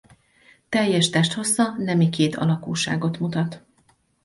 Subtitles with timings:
[0.69, 3.63] Teljes testhossza nemi kétalakúságot mutat.